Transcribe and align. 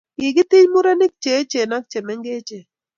kikitiny 0.17 0.67
mung'arenik 0.71 1.13
che 1.21 1.29
echen 1.39 1.71
ak 1.77 1.83
che 1.91 1.99
mengechen 2.07 2.65